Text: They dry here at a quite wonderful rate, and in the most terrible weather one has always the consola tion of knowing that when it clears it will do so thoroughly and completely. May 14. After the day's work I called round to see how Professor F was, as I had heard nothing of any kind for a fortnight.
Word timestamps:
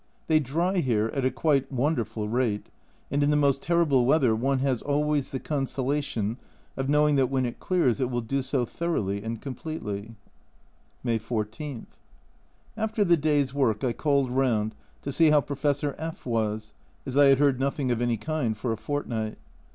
They 0.25 0.39
dry 0.39 0.77
here 0.77 1.11
at 1.13 1.25
a 1.25 1.29
quite 1.29 1.71
wonderful 1.71 2.27
rate, 2.27 2.69
and 3.11 3.21
in 3.21 3.29
the 3.29 3.35
most 3.35 3.61
terrible 3.61 4.07
weather 4.07 4.35
one 4.35 4.57
has 4.57 4.81
always 4.81 5.29
the 5.29 5.39
consola 5.39 6.01
tion 6.03 6.37
of 6.75 6.89
knowing 6.89 7.17
that 7.17 7.29
when 7.29 7.45
it 7.45 7.59
clears 7.59 8.01
it 8.01 8.09
will 8.09 8.21
do 8.21 8.41
so 8.41 8.65
thoroughly 8.65 9.21
and 9.23 9.39
completely. 9.43 10.15
May 11.03 11.19
14. 11.19 11.85
After 12.75 13.03
the 13.03 13.15
day's 13.15 13.53
work 13.53 13.83
I 13.83 13.93
called 13.93 14.31
round 14.31 14.73
to 15.03 15.11
see 15.11 15.29
how 15.29 15.39
Professor 15.41 15.93
F 15.99 16.25
was, 16.25 16.73
as 17.05 17.15
I 17.15 17.25
had 17.27 17.37
heard 17.37 17.59
nothing 17.59 17.91
of 17.91 18.01
any 18.01 18.17
kind 18.17 18.57
for 18.57 18.71
a 18.73 18.77
fortnight. 18.77 19.37